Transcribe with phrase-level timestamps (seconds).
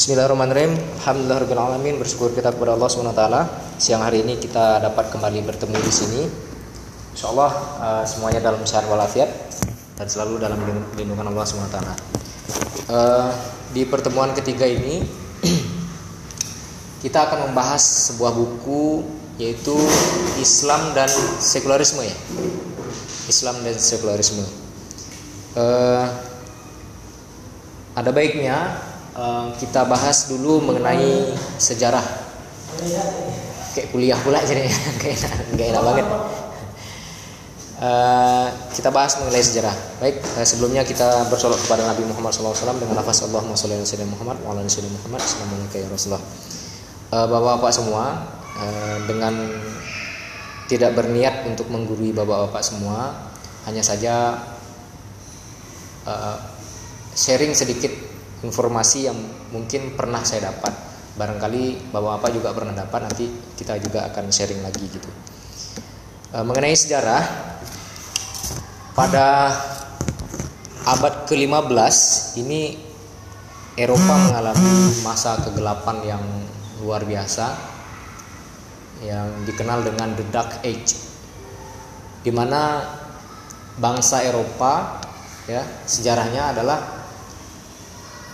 [0.00, 0.80] Bismillahirrahmanirrahim.
[1.04, 2.00] Alhamdulillahirobbilalamin.
[2.00, 3.22] Bersyukur kita kepada Allah swt.
[3.76, 6.24] Siang hari ini kita dapat kembali bertemu di sini.
[7.12, 9.28] Insya Allah uh, semuanya dalam sehat walafiat
[10.00, 10.56] dan selalu dalam
[10.96, 11.76] lindungan Allah swt.
[12.88, 13.28] Uh,
[13.76, 15.04] di pertemuan ketiga ini
[17.04, 19.04] kita akan membahas sebuah buku
[19.36, 19.76] yaitu
[20.40, 21.12] Islam dan
[21.44, 22.16] sekularisme ya.
[23.28, 24.48] Islam dan sekularisme.
[25.52, 26.08] Uh,
[27.92, 28.88] ada baiknya
[29.20, 32.02] uh, kita bahas dulu mengenai sejarah.
[33.76, 34.66] Kayak kuliah pula jadi
[35.00, 36.06] kayak enak, gak enak banget.
[37.80, 39.72] Uh, kita bahas mengenai sejarah.
[40.00, 44.12] Baik, uh, sebelumnya kita bersolat kepada Nabi Muhammad SAW dengan lafaz Allahumma sholli ala sayyidina
[44.12, 45.20] Muhammad wa ala sayyidina Muhammad.
[45.24, 46.24] Assalamualaikum ya Rasulullah.
[47.10, 48.04] Uh, Bapak-bapak semua,
[48.56, 49.34] uh, dengan
[50.68, 53.32] tidak berniat untuk menggurui bapak-bapak semua,
[53.66, 54.44] hanya saja
[56.06, 56.38] uh,
[57.16, 57.90] sharing sedikit
[58.40, 59.18] informasi yang
[59.52, 60.72] mungkin pernah saya dapat.
[61.16, 63.00] Barangkali bapak-bapak juga pernah dapat.
[63.10, 63.26] Nanti
[63.58, 65.10] kita juga akan sharing lagi gitu.
[66.30, 67.22] Uh, mengenai sejarah,
[68.94, 69.50] pada
[70.86, 71.96] abad ke-15
[72.40, 72.78] ini
[73.78, 76.24] Eropa mengalami masa kegelapan yang
[76.84, 77.54] luar biasa
[79.00, 80.92] yang dikenal dengan the Dark Age,
[82.20, 82.84] di mana
[83.80, 85.00] bangsa Eropa
[85.48, 86.99] ya sejarahnya adalah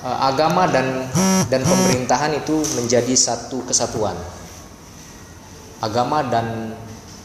[0.06, 1.10] agama dan
[1.50, 4.14] dan pemerintahan itu menjadi satu kesatuan.
[5.82, 6.72] Agama dan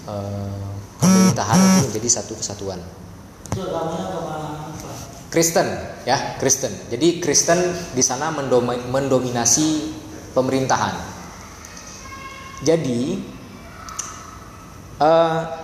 [0.09, 2.81] uh, pemerintahan itu menjadi satu kesatuan.
[5.31, 5.67] Kristen
[6.03, 6.71] ya Kristen.
[6.91, 7.59] Jadi Kristen
[7.95, 8.33] di sana
[8.89, 9.67] mendominasi
[10.35, 10.95] pemerintahan.
[12.61, 13.17] Jadi
[15.01, 15.60] uh,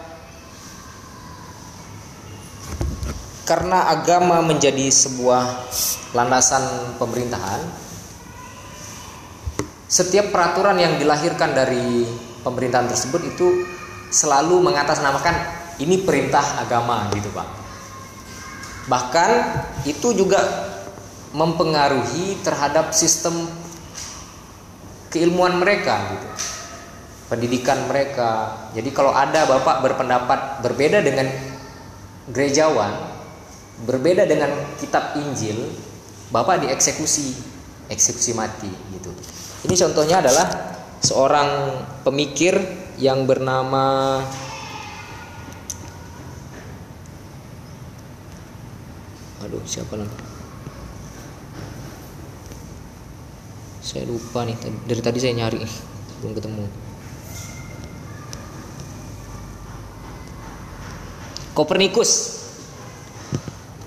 [3.47, 5.71] karena agama menjadi sebuah
[6.11, 7.63] landasan pemerintahan,
[9.87, 12.03] setiap peraturan yang dilahirkan dari
[12.43, 13.63] pemerintahan tersebut itu
[14.11, 15.35] selalu mengatasnamakan
[15.79, 17.47] ini perintah agama gitu pak.
[18.91, 19.31] Bahkan
[19.87, 20.43] itu juga
[21.31, 23.47] mempengaruhi terhadap sistem
[25.07, 26.27] keilmuan mereka gitu.
[27.31, 28.55] Pendidikan mereka.
[28.75, 31.27] Jadi kalau ada bapak berpendapat berbeda dengan
[32.31, 33.16] gerejawan,
[33.85, 34.49] berbeda dengan
[34.81, 35.69] kitab Injil,
[36.33, 37.37] Bapak dieksekusi,
[37.91, 39.11] eksekusi mati gitu.
[39.69, 40.47] Ini contohnya adalah
[41.03, 42.57] seorang pemikir
[42.97, 44.19] yang bernama
[49.37, 50.17] Aduh, siapa lagi?
[53.79, 55.63] Saya lupa nih, dari tadi saya nyari
[56.19, 56.65] belum ketemu.
[61.55, 62.36] Kopernikus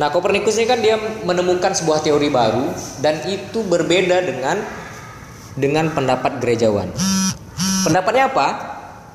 [0.00, 0.96] Nah, Kopernikus ini kan dia
[1.28, 2.72] menemukan sebuah teori baru
[3.04, 4.56] dan itu berbeda dengan
[5.52, 6.88] dengan pendapat gerejawan.
[7.84, 8.48] Pendapatnya apa?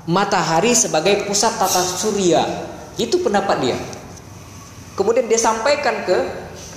[0.05, 2.45] Matahari sebagai pusat tata surya.
[3.01, 3.77] Itu pendapat dia.
[4.93, 6.17] Kemudian dia sampaikan ke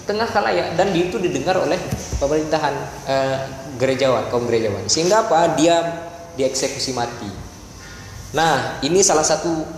[0.09, 1.77] tengah kalayak dan itu didengar oleh
[2.17, 2.75] pemerintahan
[3.05, 3.37] eh,
[3.77, 4.89] gerejawan, kaum gerejawan.
[4.89, 5.53] Sehingga apa?
[5.53, 5.85] Dia
[6.41, 7.29] dieksekusi mati.
[8.33, 9.69] Nah, ini salah satu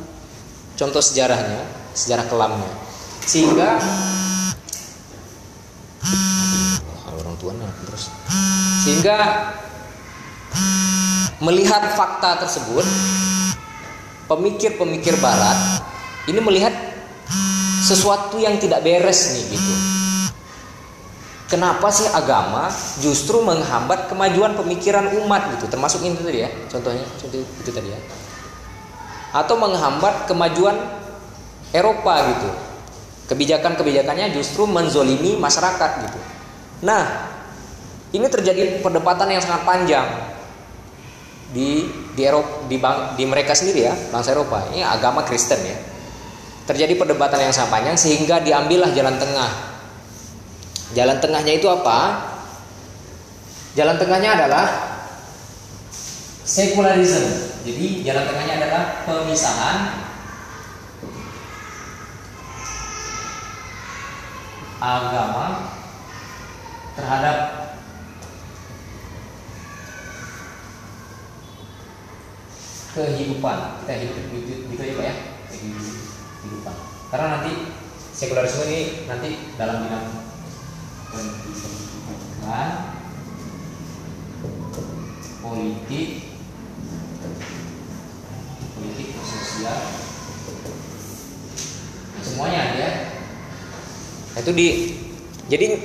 [0.78, 1.66] contoh sejarahnya,
[1.98, 2.70] sejarah kelamnya.
[3.26, 3.78] Sehingga
[7.40, 7.56] tua
[7.88, 8.12] terus.
[8.84, 9.16] Sehingga
[11.40, 12.84] melihat fakta tersebut
[14.28, 15.56] pemikir-pemikir barat
[16.28, 16.76] ini melihat
[17.80, 19.74] sesuatu yang tidak beres nih gitu.
[21.50, 22.70] Kenapa sih agama
[23.02, 25.66] justru menghambat kemajuan pemikiran umat gitu?
[25.66, 27.98] Termasuk ini tadi ya contohnya contoh itu tadi ya.
[29.34, 30.78] Atau menghambat kemajuan
[31.74, 32.69] Eropa gitu
[33.30, 36.18] kebijakan-kebijakannya justru menzolimi masyarakat gitu.
[36.82, 37.30] Nah
[38.10, 40.06] ini terjadi perdebatan yang sangat panjang
[41.54, 41.86] di
[42.18, 44.66] di Eropa di, bang, di mereka sendiri ya bangsa Eropa.
[44.74, 45.78] Ini agama Kristen ya.
[46.66, 49.50] Terjadi perdebatan yang sangat panjang sehingga diambillah jalan tengah.
[50.90, 51.98] Jalan tengahnya itu apa?
[53.78, 54.66] Jalan tengahnya adalah
[56.42, 59.78] sekularisme jadi jalan tengahnya adalah pemisahan
[64.80, 65.76] agama
[66.96, 67.36] terhadap
[72.90, 75.14] kehidupan kita hidup gitu, gitu aja pak ya?
[76.40, 76.74] Kehidupan.
[77.12, 77.52] Karena nanti
[78.16, 80.06] sekularisme ini nanti dalam bidang
[81.10, 82.70] pendidikan
[85.40, 86.08] politik
[88.76, 89.78] politik sosial
[92.20, 92.79] semuanya ya
[94.40, 94.66] itu di
[95.52, 95.76] jadi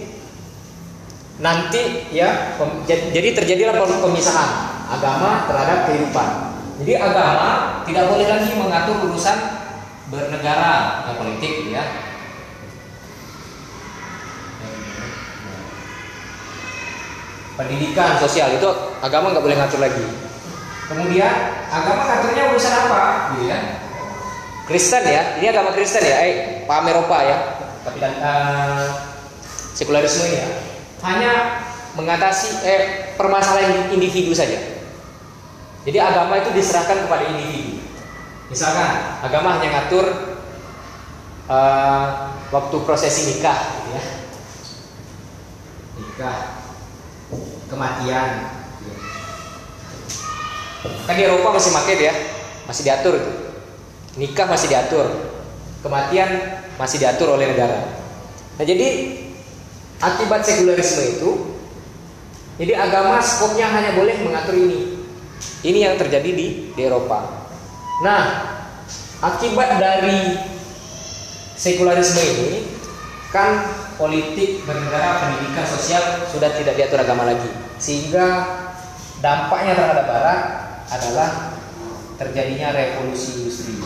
[1.44, 2.56] nanti ya
[2.88, 4.50] jadi terjadilah pemisahan
[4.88, 6.30] agama terhadap kehidupan.
[6.84, 9.38] Jadi agama tidak boleh lagi mengatur urusan
[10.12, 11.84] bernegara, ya politik ya.
[17.56, 18.68] Pendidikan sosial itu
[19.00, 20.04] agama nggak boleh ngatur lagi.
[20.92, 21.34] Kemudian
[21.72, 23.02] agama ngaturnya urusan apa,
[23.40, 23.58] gitu ya?
[24.68, 27.55] Kristen ya, ini agama Kristen ya, eh paham Eropa ya,
[27.86, 28.90] tapi uh,
[29.78, 30.50] sekularisme ini ya,
[31.06, 31.32] hanya
[31.94, 32.82] mengatasi eh
[33.14, 34.58] permasalahan individu saja.
[35.86, 37.78] Jadi agama itu diserahkan kepada individu.
[38.50, 40.06] Misalkan agama hanya ngatur
[41.46, 44.04] uh, waktu prosesi nikah, gitu ya.
[46.02, 46.38] nikah,
[47.70, 48.30] kematian.
[51.06, 52.14] Kan di Eropa masih maket ya,
[52.66, 53.32] masih diatur itu.
[54.18, 55.06] Nikah masih diatur,
[55.86, 56.30] kematian
[56.82, 57.94] masih diatur oleh negara.
[58.58, 59.22] Nah jadi
[60.02, 61.30] akibat sekularisme itu,
[62.58, 65.06] jadi agama skopnya hanya boleh mengatur ini.
[65.62, 67.46] Ini yang terjadi di, di Eropa.
[68.02, 68.24] Nah,
[69.22, 70.38] akibat dari
[71.56, 72.52] sekularisme ini
[73.32, 73.64] kan
[73.96, 77.48] politik bernegara pendidikan sosial sudah tidak diatur agama lagi
[77.80, 78.28] sehingga
[79.24, 80.42] dampaknya terhadap barat
[80.92, 81.30] adalah
[82.16, 83.80] terjadinya revolusi industri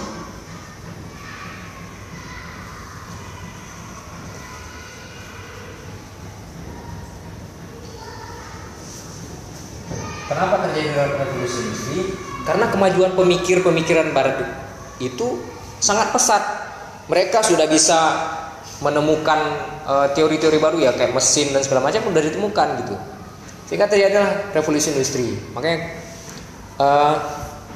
[10.29, 11.99] Kenapa terjadi revolusi industri?
[12.45, 14.45] Karena kemajuan pemikir-pemikiran barat
[15.01, 15.41] itu
[15.81, 16.43] sangat pesat.
[17.09, 17.97] Mereka sudah bisa
[18.85, 19.39] menemukan
[19.89, 22.95] eh, teori-teori uh, baru ya kayak mesin dan segala macam sudah ditemukan gitu.
[23.65, 25.33] Sehingga terjadilah revolusi industri.
[25.57, 25.97] Makanya
[26.77, 27.15] uh,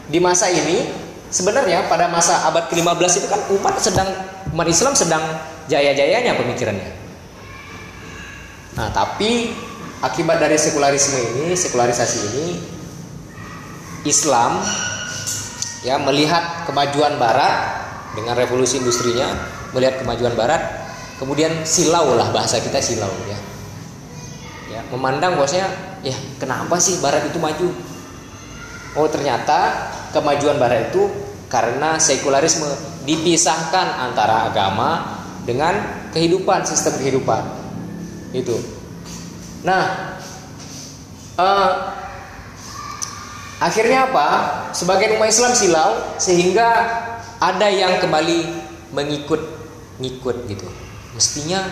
[0.05, 0.93] di masa ini
[1.33, 4.09] sebenarnya pada masa abad ke-15 itu kan umat sedang
[4.53, 5.25] umat Islam sedang
[5.65, 6.91] jaya-jayanya pemikirannya.
[8.73, 9.53] Nah, tapi
[10.03, 12.47] akibat dari sekularisme ini, sekularisasi ini,
[14.03, 14.59] Islam
[15.87, 19.31] ya melihat kemajuan Barat dengan revolusi industrinya,
[19.71, 20.59] melihat kemajuan Barat,
[21.23, 23.39] kemudian silau lah bahasa kita silau ya,
[24.75, 25.71] ya memandang bosnya,
[26.03, 27.71] ya kenapa sih Barat itu maju?
[28.99, 31.07] Oh ternyata kemajuan Barat itu
[31.47, 32.67] karena sekularisme
[33.07, 35.15] dipisahkan antara agama
[35.47, 35.79] dengan
[36.11, 37.43] kehidupan sistem kehidupan.
[38.33, 38.72] Itu
[39.63, 40.15] Nah,
[41.39, 41.71] uh,
[43.63, 44.27] akhirnya apa?
[44.75, 46.67] Sebagian umat Islam silau sehingga
[47.39, 48.43] ada yang kembali
[48.91, 49.39] mengikut
[50.03, 50.67] ngikut gitu.
[51.15, 51.63] Mestinya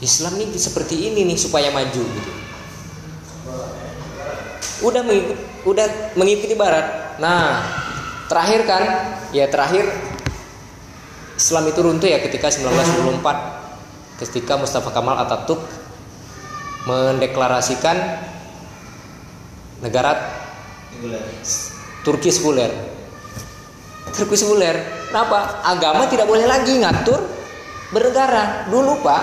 [0.00, 2.32] Islam ini seperti ini nih supaya maju gitu.
[4.80, 5.36] Udah mengikut,
[5.68, 5.86] udah
[6.16, 7.20] mengikuti Barat.
[7.20, 7.60] Nah,
[8.32, 8.82] terakhir kan,
[9.36, 9.84] ya terakhir
[11.36, 13.60] Islam itu runtuh ya ketika 1924
[14.20, 15.64] ketika Mustafa Kamal Atatürk
[16.88, 17.96] mendeklarasikan
[19.84, 20.16] negara
[22.04, 22.72] Turki sekuler.
[24.12, 24.76] Turki sekuler.
[25.08, 25.64] Kenapa?
[25.64, 27.20] Agama tidak boleh lagi ngatur
[27.92, 28.68] bernegara.
[28.68, 29.22] Dulu Pak,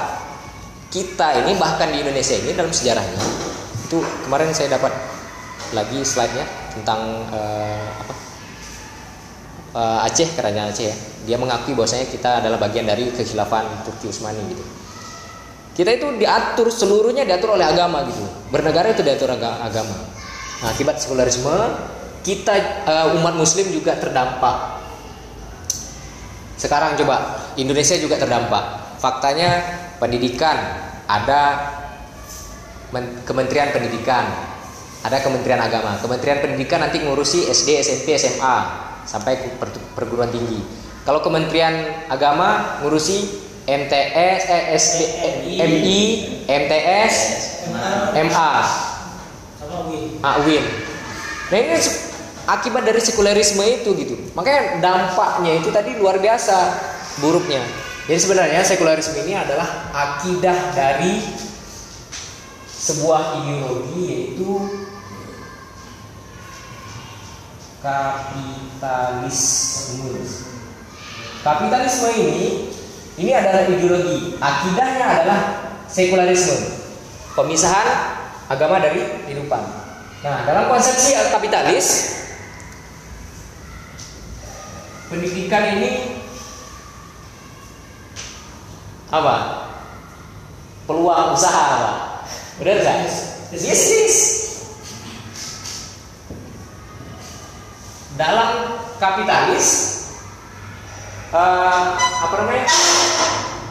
[0.90, 3.22] kita ini bahkan di Indonesia ini dalam sejarahnya
[3.88, 4.92] itu kemarin saya dapat
[5.72, 6.44] lagi slide-nya
[6.76, 8.14] tentang uh, apa?
[9.78, 10.96] Uh, Aceh kerajaan Aceh ya.
[11.24, 14.64] Dia mengakui bahwasanya kita adalah bagian dari kekhilafan Turki Utsmani gitu.
[15.78, 18.26] Kita itu diatur seluruhnya diatur oleh agama gitu.
[18.50, 19.94] Bernegara itu diatur agama.
[20.58, 21.54] Nah, akibat sekularisme
[22.26, 24.82] kita uh, umat muslim juga terdampak.
[26.58, 28.98] Sekarang coba Indonesia juga terdampak.
[28.98, 29.62] Faktanya
[30.02, 30.58] pendidikan
[31.06, 31.42] ada
[33.24, 34.26] Kementerian Pendidikan,
[35.06, 36.02] ada Kementerian Agama.
[36.02, 38.58] Kementerian Pendidikan nanti ngurusi SD, SMP, SMA
[39.06, 39.60] sampai
[39.94, 40.58] perguruan tinggi.
[41.06, 45.00] Kalau Kementerian Agama ngurusi MTS, eh, SD,
[45.60, 46.00] MI,
[46.48, 47.16] MTS,
[48.16, 48.52] MA,
[50.24, 50.64] AWIN.
[51.52, 51.76] Nah ini
[52.48, 54.16] akibat dari sekularisme itu gitu.
[54.40, 56.56] Makanya dampaknya itu tadi luar biasa
[57.20, 57.60] buruknya.
[58.08, 61.20] Jadi sebenarnya sekularisme ini adalah akidah dari
[62.72, 64.64] sebuah ideologi yaitu
[67.84, 70.24] kapitalisme.
[71.44, 72.72] Kapitalisme ini
[73.18, 74.38] ini adalah ideologi.
[74.38, 75.40] Akidahnya adalah
[75.90, 76.70] sekularisme.
[77.34, 77.88] Pemisahan
[78.46, 79.64] agama dari kehidupan.
[80.22, 82.18] Nah, dalam konsepsi kapitalis
[85.10, 86.22] pendidikan ini
[89.10, 89.36] apa?
[90.86, 91.92] Peluang usaha apa?
[92.62, 92.98] Benar nggak?
[93.54, 94.16] Bisnis.
[98.18, 99.68] Dalam kapitalis
[101.34, 102.66] uh, apa namanya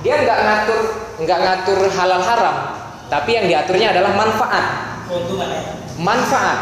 [0.04, 0.80] dia nggak ngatur
[1.16, 2.56] nggak ngatur halal haram
[3.06, 4.66] Tapi yang diaturnya adalah manfaat.
[5.06, 5.62] Keuntungan ya.
[5.94, 6.58] Manfaat,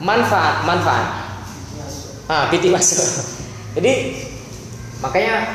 [0.00, 1.06] manfaat, manfaat.
[2.32, 3.04] Ah, piti masuk.
[3.76, 4.24] Jadi
[5.04, 5.52] makanya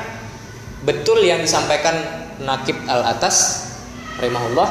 [0.86, 1.98] betul yang disampaikan
[2.38, 3.66] Nakib Al Atas
[4.22, 4.70] rahimahullah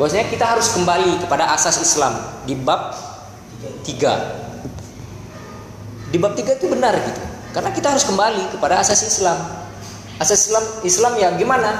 [0.00, 2.16] bahwasanya kita harus kembali kepada asas Islam
[2.48, 2.96] di bab
[3.84, 6.08] 3.
[6.08, 7.20] Di bab 3 itu benar gitu.
[7.52, 9.61] Karena kita harus kembali kepada asas Islam.
[10.22, 11.70] Asas Islam Islam ya gimana?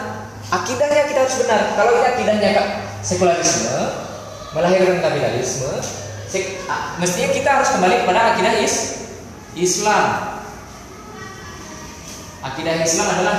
[0.50, 1.78] Akidahnya kita harus benar.
[1.78, 2.68] Kalau kita akidahnya kak
[3.06, 3.78] sekularisme
[4.52, 5.70] melahirkan kapitalisme,
[6.28, 6.60] sek,
[7.00, 8.74] mestinya kita harus kembali kepada akidah is,
[9.54, 10.04] Islam.
[12.42, 13.38] Akidah Islam adalah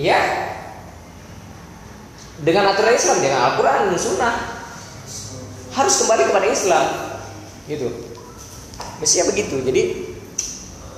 [0.00, 0.18] ya
[2.40, 4.34] dengan aturan Islam dengan Al-Quran dan Sunnah
[5.76, 6.86] harus kembali kepada Islam
[7.70, 7.86] gitu
[8.98, 9.82] mestinya begitu jadi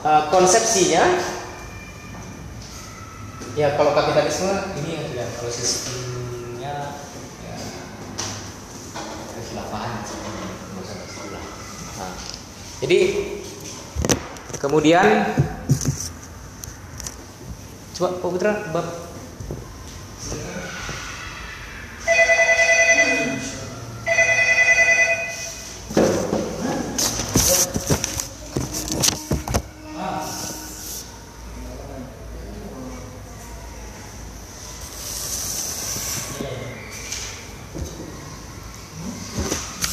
[0.05, 1.05] uh, konsepsinya
[3.57, 6.75] ya kalau kapitalisme ini yang tidak kalau sistemnya
[7.41, 7.57] ya
[9.33, 9.95] kehilafahan
[11.97, 12.15] nah,
[12.85, 12.99] jadi
[14.61, 15.09] kemudian
[17.95, 19.14] coba Pak Putra bab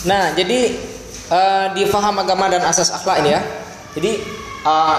[0.01, 0.59] Nah, jadi
[1.29, 3.41] uh, di faham agama dan asas akhlak ini ya.
[3.93, 4.11] Jadi
[4.65, 4.97] uh,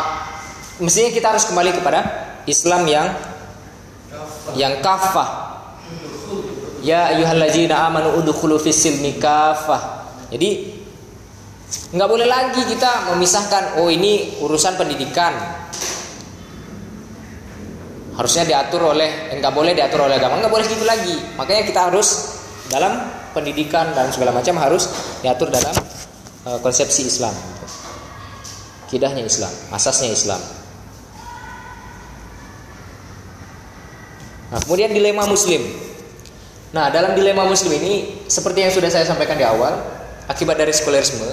[0.78, 2.00] mestinya kita harus kembali kepada
[2.46, 3.10] Islam yang
[4.54, 5.50] yang kafah.
[6.82, 10.06] Ya ayyuhallazina amanu udkhulu fis silmi kafah.
[10.30, 10.80] Jadi
[11.92, 15.34] nggak boleh lagi kita memisahkan oh ini urusan pendidikan.
[18.12, 21.16] Harusnya diatur oleh nggak boleh diatur oleh agama, nggak boleh gitu lagi.
[21.34, 24.88] Makanya kita harus dalam pendidikan dan segala macam harus
[25.24, 25.74] diatur dalam
[26.46, 27.34] uh, konsepsi Islam.
[28.92, 30.40] Kidahnya Islam, asasnya Islam.
[34.52, 35.64] Nah, kemudian dilema Muslim.
[36.76, 39.80] Nah, dalam dilema Muslim ini seperti yang sudah saya sampaikan di awal,
[40.28, 41.24] akibat dari sekularisme,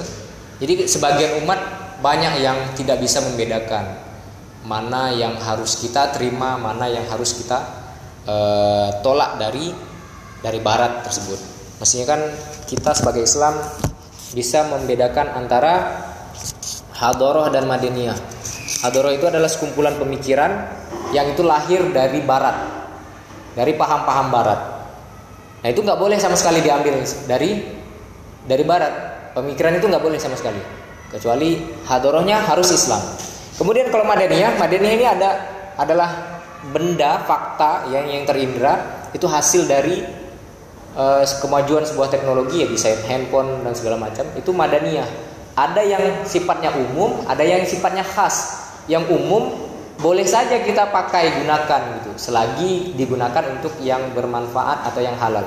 [0.63, 1.59] jadi sebagian umat
[1.99, 4.07] banyak yang tidak bisa membedakan
[4.63, 7.59] mana yang harus kita terima, mana yang harus kita
[8.27, 9.71] uh, tolak dari
[10.39, 11.58] dari Barat tersebut.
[11.79, 12.21] Mestinya kan
[12.67, 13.55] kita sebagai Islam
[14.35, 16.03] bisa membedakan antara
[16.99, 18.19] hadoroh dan madaniyah.
[18.83, 20.67] Hadoroh itu adalah sekumpulan pemikiran
[21.15, 22.55] yang itu lahir dari Barat,
[23.55, 24.59] dari paham-paham Barat.
[25.59, 27.63] Nah itu nggak boleh sama sekali diambil dari
[28.43, 28.93] dari Barat.
[29.35, 30.59] Pemikiran itu nggak boleh sama sekali,
[31.15, 32.99] kecuali hadorohnya harus Islam.
[33.55, 35.29] Kemudian kalau madaniyah, madaniyah ini ada
[35.79, 36.43] adalah
[36.75, 40.18] benda fakta yang yang terindra itu hasil dari
[40.95, 45.09] uh, kemajuan sebuah teknologi ya bisa handphone dan segala macam itu madaniyah.
[45.59, 48.65] Ada yang sifatnya umum ada yang sifatnya khas.
[48.89, 49.69] Yang umum
[49.99, 52.11] boleh saja kita pakai gunakan gitu.
[52.15, 55.45] Selagi digunakan untuk yang bermanfaat atau yang halal.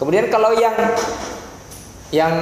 [0.00, 0.74] Kemudian kalau yang
[2.10, 2.34] yang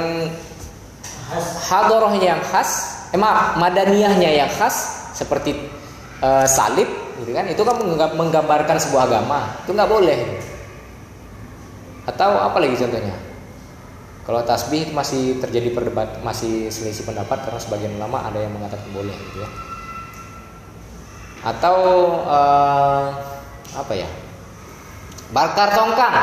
[1.71, 5.54] hadorohnya yang khas emang madaniyahnya yang khas seperti
[6.23, 6.87] uh, salib
[7.23, 7.76] gitu kan itu kan
[8.16, 10.19] menggambarkan sebuah agama itu nggak boleh
[12.10, 13.14] atau apa lagi contohnya?
[14.26, 19.14] Kalau tasbih masih terjadi perdebat, masih selisih pendapat karena sebagian ulama ada yang mengatakan boleh
[19.14, 19.50] gitu ya.
[21.40, 21.76] Atau
[22.28, 23.16] uh,
[23.74, 24.06] apa ya?
[25.34, 26.14] Bakar tongkang.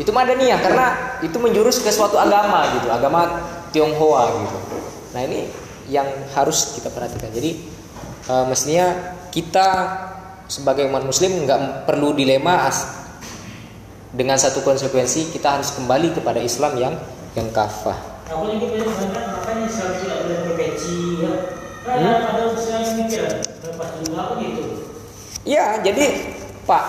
[0.00, 0.86] Itu madaniyah karena
[1.20, 3.20] itu menjurus ke suatu agama gitu, agama
[3.70, 4.58] Tionghoa gitu.
[5.12, 5.48] Nah, ini
[5.88, 7.30] yang harus kita perhatikan.
[7.30, 7.62] Jadi
[8.26, 9.68] uh, mestinya kita
[10.48, 12.68] sebagai umat muslim nggak perlu dilema
[14.14, 16.94] dengan satu konsekuensi kita harus kembali kepada Islam yang
[17.34, 17.98] yang kafah.
[18.30, 21.32] Aku lagi banyak makanya Islam tidak boleh berpeci ya.
[21.84, 22.28] Karena hmm?
[22.32, 23.22] ada yang mikir
[23.68, 24.62] lepas juga apa gitu.
[25.44, 26.32] Ya, jadi
[26.64, 26.84] Pak,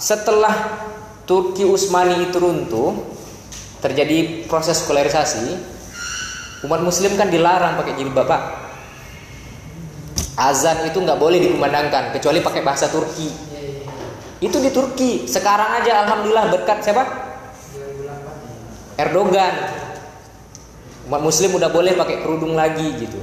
[0.00, 0.54] setelah
[1.28, 2.96] Turki Utsmani itu runtuh,
[3.84, 5.60] terjadi proses sekularisasi,
[6.64, 8.42] umat Muslim kan dilarang pakai jilbab Pak.
[10.38, 13.47] Azan itu nggak boleh dikumandangkan kecuali pakai bahasa Turki.
[14.38, 15.26] Itu di Turki.
[15.26, 17.02] Sekarang aja alhamdulillah berkat siapa?
[18.98, 19.54] Erdogan.
[21.10, 23.18] Umat muslim udah boleh pakai kerudung lagi gitu.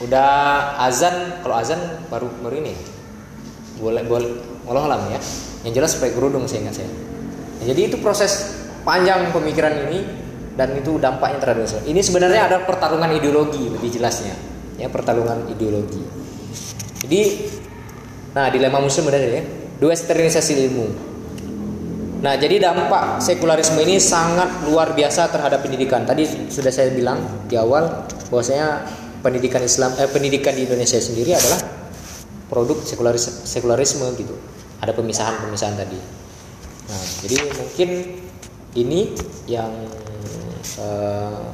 [0.00, 2.72] Udah azan, kalau azan baru baru ini.
[3.76, 4.30] Boleh boleh
[4.68, 5.20] Allah ya.
[5.68, 6.90] Yang jelas pakai kerudung saya ingat saya.
[7.60, 10.04] Nah, jadi itu proses panjang pemikiran ini
[10.56, 11.84] dan itu dampaknya terhadap Islam.
[11.84, 14.32] Ini sebenarnya ada pertarungan ideologi lebih jelasnya.
[14.76, 16.00] Ya, pertarungan ideologi.
[17.04, 17.20] Jadi
[18.36, 19.40] nah dilema muslim benar ya
[19.76, 20.86] Dewesternisasi ilmu.
[22.24, 26.08] Nah, jadi dampak sekularisme ini sangat luar biasa terhadap pendidikan.
[26.08, 28.88] Tadi sudah saya bilang di awal bahwasanya
[29.20, 31.60] pendidikan Islam eh, pendidikan di Indonesia sendiri adalah
[32.48, 34.32] produk sekularis, sekularisme gitu.
[34.80, 36.00] Ada pemisahan-pemisahan tadi.
[36.86, 37.88] Nah, jadi mungkin
[38.76, 39.12] ini
[39.50, 39.72] yang
[40.80, 41.52] uh,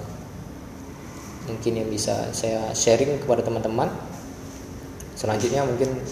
[1.46, 3.90] mungkin yang bisa saya sharing kepada teman-teman.
[5.18, 6.02] Selanjutnya mungkin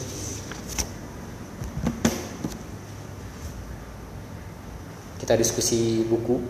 [5.30, 6.42] kita diskusi buku.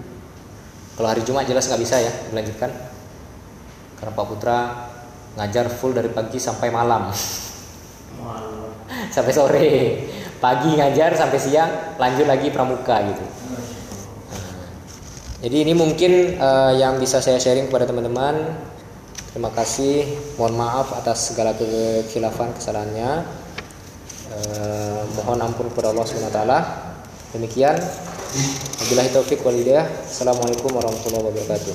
[0.96, 2.72] Kalau hari Jumat jelas nggak bisa ya dilanjutkan.
[4.00, 4.58] Karena Pak Putra
[5.36, 7.12] ngajar full dari pagi sampai malam.
[9.12, 9.68] Sampai sore.
[10.40, 13.24] Pagi ngajar sampai siang lanjut lagi pramuka gitu.
[15.44, 18.64] Jadi ini mungkin uh, yang bisa saya sharing kepada teman-teman.
[19.36, 20.08] Terima kasih.
[20.40, 23.28] Mohon maaf atas segala kekhilafan kesalahannya.
[24.32, 26.58] Uh, mohon ampun kepada Allah Subhanahu Wa Taala.
[27.36, 27.76] Demikian
[28.30, 29.90] Wabillahi taufik wal hidayah.
[30.06, 31.74] Assalamualaikum warahmatullahi wabarakatuh.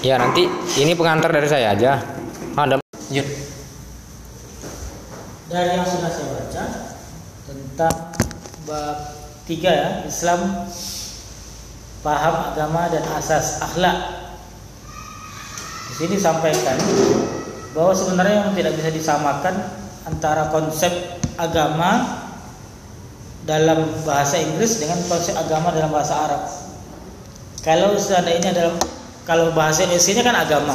[0.00, 0.48] Ya nanti
[0.80, 2.00] ini pengantar dari saya aja.
[2.56, 2.80] Ada
[3.12, 3.28] Yuk.
[5.52, 6.64] Dari yang sudah saya baca
[7.44, 7.96] tentang
[8.64, 8.96] bab
[9.44, 10.64] tiga ya Islam
[12.00, 14.23] paham agama dan asas akhlak
[15.94, 16.74] di sini disampaikan
[17.70, 19.54] bahwa sebenarnya yang tidak bisa disamakan
[20.10, 20.90] antara konsep
[21.38, 22.18] agama
[23.46, 26.42] dalam bahasa Inggris dengan konsep agama dalam bahasa Arab.
[27.62, 28.74] Kalau seandainya dalam
[29.22, 30.74] kalau bahasa Indonesia kan agama.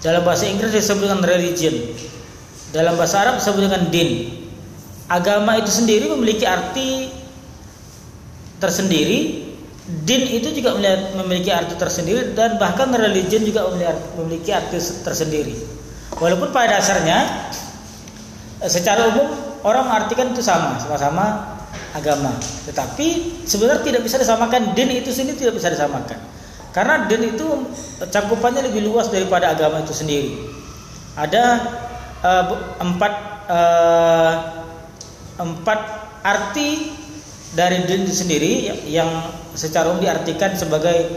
[0.00, 1.74] Dalam bahasa Inggris disebut dengan religion.
[2.72, 4.40] Dalam bahasa Arab disebut dengan din.
[5.04, 7.12] Agama itu sendiri memiliki arti
[8.56, 9.47] tersendiri
[9.88, 10.76] din itu juga
[11.16, 13.72] memiliki arti tersendiri dan bahkan religion juga
[14.20, 15.56] memiliki arti tersendiri.
[16.20, 17.18] Walaupun pada dasarnya
[18.60, 19.32] eh, secara umum
[19.64, 21.56] orang mengartikan itu sama, sama-sama
[21.96, 22.36] agama.
[22.68, 26.20] Tetapi sebenarnya tidak bisa disamakan din itu sendiri tidak bisa disamakan.
[26.68, 27.46] Karena din itu
[28.12, 30.36] cakupannya lebih luas daripada agama itu sendiri.
[31.16, 31.44] Ada
[32.22, 32.44] uh,
[32.84, 33.12] empat
[33.48, 34.32] uh,
[35.40, 35.80] empat
[36.22, 36.92] arti
[37.56, 39.08] dari din sendiri yang
[39.56, 41.08] secara umum diartikan sebagai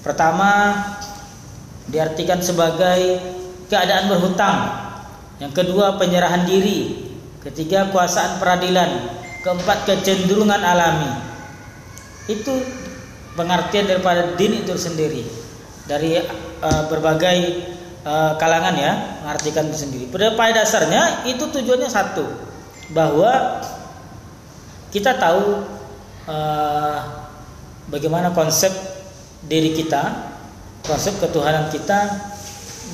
[0.00, 0.78] pertama
[1.90, 3.18] diartikan sebagai
[3.66, 4.58] keadaan berhutang,
[5.42, 7.10] yang kedua penyerahan diri,
[7.42, 9.10] ketiga kuasaan peradilan,
[9.42, 11.10] keempat kecenderungan alami.
[12.30, 12.54] Itu
[13.34, 15.26] pengertian daripada din itu sendiri.
[15.90, 16.22] Dari
[16.62, 17.38] uh, berbagai
[18.06, 18.92] uh, kalangan ya
[19.26, 20.04] mengartikan itu sendiri.
[20.14, 22.26] Pada dasarnya itu tujuannya satu.
[22.90, 23.62] Bahwa
[24.90, 25.62] kita tahu
[26.26, 26.98] uh,
[27.90, 28.70] bagaimana konsep
[29.46, 30.30] diri kita,
[30.86, 32.30] konsep ketuhanan kita,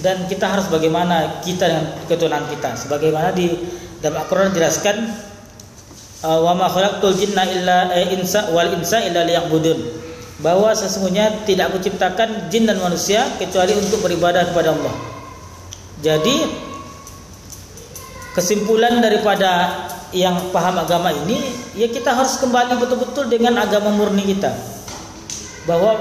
[0.00, 2.76] dan kita harus bagaimana kita dengan ketuhanan kita.
[2.76, 3.48] Sebagaimana di
[4.00, 4.96] dalam Al-Quran dijelaskan,
[6.24, 10.04] eh, wa ma khalaqtul jinna illa eh, insa wal insa illa liya'budun.
[10.44, 14.94] Bahwa sesungguhnya tidak aku ciptakan jin dan manusia kecuali untuk beribadah kepada Allah.
[16.04, 16.44] Jadi
[18.36, 19.72] kesimpulan daripada
[20.12, 21.40] yang paham agama ini
[21.76, 24.56] ya kita harus kembali betul-betul dengan agama murni kita
[25.68, 26.00] bahwa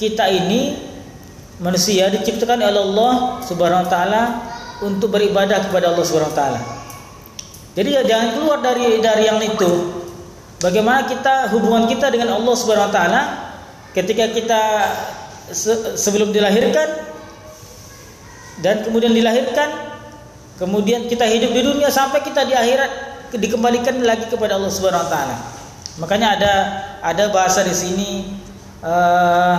[0.00, 0.80] kita ini
[1.60, 4.22] manusia diciptakan oleh Allah Subhanahu wa taala
[4.80, 6.60] untuk beribadah kepada Allah Subhanahu wa taala.
[7.72, 10.00] Jadi ya jangan keluar dari dari yang itu.
[10.58, 13.22] Bagaimana kita hubungan kita dengan Allah Subhanahu wa taala
[13.92, 14.62] ketika kita
[15.52, 16.88] se sebelum dilahirkan
[18.64, 19.68] dan kemudian dilahirkan,
[20.56, 25.10] kemudian kita hidup di dunia sampai kita di akhirat dikembalikan lagi kepada Allah Subhanahu wa
[25.10, 25.36] taala.
[26.00, 26.54] Makanya ada
[27.04, 28.10] ada bahasa di sini
[28.80, 29.56] uh,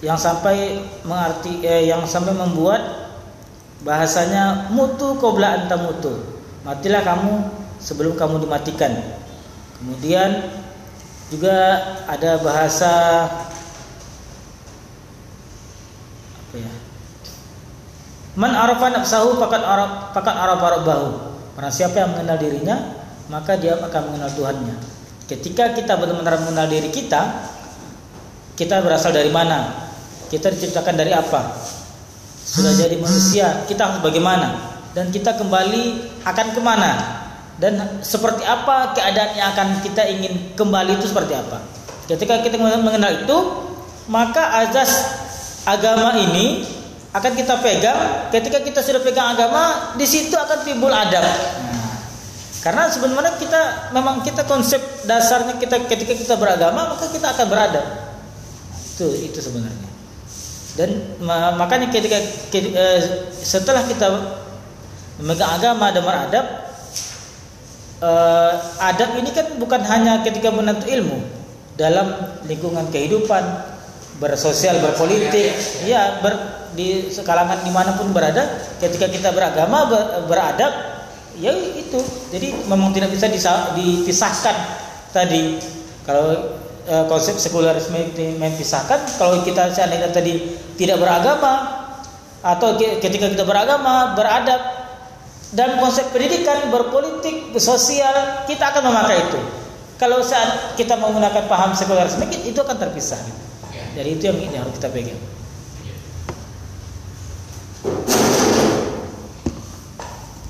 [0.00, 3.10] yang sampai mengarti eh, yang sampai membuat
[3.82, 6.14] bahasanya mutu qabla anta mutu.
[6.62, 7.32] Matilah kamu
[7.80, 8.92] sebelum kamu dimatikan.
[9.80, 10.52] Kemudian
[11.32, 11.56] juga
[12.06, 12.92] ada bahasa
[16.36, 16.72] apa ya?
[18.38, 21.29] Man arafa nafsahu faqad araf faqad arafa.
[21.54, 22.76] Karena siapa yang mengenal dirinya,
[23.30, 24.76] maka dia akan mengenal Tuhannya.
[25.30, 27.46] Ketika kita benar-benar mengenal diri kita,
[28.58, 29.88] kita berasal dari mana?
[30.26, 31.54] Kita diciptakan dari apa?
[32.42, 34.78] Sudah jadi manusia, kita harus bagaimana?
[34.90, 36.92] Dan kita kembali akan ke mana?
[37.60, 41.62] Dan seperti apa keadaan yang akan kita ingin kembali itu seperti apa?
[42.10, 43.38] Ketika kita mengenal itu,
[44.10, 45.06] maka azas
[45.62, 46.66] agama ini
[47.10, 48.30] akan kita pegang.
[48.30, 51.26] Ketika kita sudah pegang agama, di situ akan timbul adab.
[52.60, 57.86] Karena sebenarnya kita memang kita konsep dasarnya kita ketika kita beragama maka kita akan beradab.
[58.94, 59.88] Itu itu sebenarnya.
[60.76, 61.18] Dan
[61.56, 62.20] makanya ketika
[62.52, 63.00] eh,
[63.32, 64.06] setelah kita
[65.18, 66.46] memegang agama dan beradab,
[68.04, 68.52] eh,
[68.84, 71.16] adab ini kan bukan hanya ketika menuntut ilmu
[71.80, 72.12] dalam
[72.44, 73.40] lingkungan kehidupan
[74.20, 75.56] bersosial berpolitik
[75.88, 76.36] ya ber,
[76.76, 80.72] di sekalangan di mana pun berada ketika kita beragama ber, beradab
[81.40, 81.98] ya itu.
[82.30, 83.32] Jadi memang tidak bisa
[83.72, 84.56] dipisahkan
[85.10, 85.56] tadi.
[86.04, 91.80] Kalau e, konsep sekularisme memisahkan kalau kita seandainya tadi tidak beragama
[92.44, 94.60] atau ketika kita beragama beradab
[95.56, 99.40] dan konsep pendidikan berpolitik sosial kita akan memakai itu.
[99.96, 103.20] Kalau saat kita menggunakan paham sekularisme itu akan terpisah
[103.96, 105.22] jadi itu yang ini harus kita pegang.